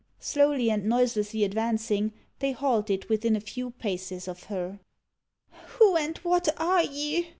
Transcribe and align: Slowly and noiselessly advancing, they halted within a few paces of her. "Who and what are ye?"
Slowly 0.17 0.71
and 0.71 0.85
noiselessly 0.85 1.43
advancing, 1.43 2.11
they 2.39 2.53
halted 2.53 3.05
within 3.05 3.35
a 3.35 3.39
few 3.39 3.69
paces 3.69 4.27
of 4.27 4.45
her. 4.45 4.79
"Who 5.77 5.95
and 5.95 6.17
what 6.23 6.47
are 6.59 6.81
ye?" 6.83 7.29